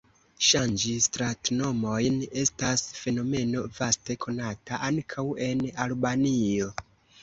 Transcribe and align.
Ŝanĝi 0.45 0.93
stratnomojn 1.07 2.17
estas 2.45 2.87
fenomeno 3.03 3.63
vaste 3.79 4.19
konata, 4.27 4.85
ankaŭ 4.93 5.31
en 5.51 5.67
Albanio. 5.89 6.77